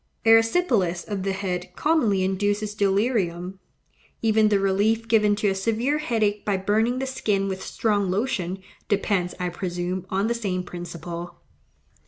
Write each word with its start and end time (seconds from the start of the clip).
Erysipelas 0.25 1.07
of 1.07 1.21
the 1.21 1.31
head 1.31 1.75
commonly 1.75 2.23
induces 2.23 2.73
delirium. 2.73 3.59
Even 4.23 4.49
the 4.49 4.57
relief 4.59 5.07
given 5.07 5.35
to 5.35 5.47
a 5.49 5.53
severe 5.53 5.99
headache 5.99 6.43
by 6.43 6.57
burning 6.57 6.97
the 6.97 7.05
skin 7.05 7.47
with 7.47 7.61
strong 7.61 8.09
lotion, 8.09 8.57
depends, 8.89 9.35
I 9.39 9.49
presume, 9.49 10.07
on 10.09 10.25
the 10.25 10.33
same 10.33 10.63
principle. 10.63 11.41